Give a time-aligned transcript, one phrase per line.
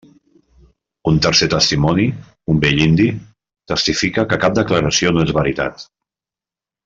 [1.11, 2.05] Un tercer testimoni,
[2.53, 3.07] un vell indi,
[3.73, 5.85] testifica que cap declaració no és veritat.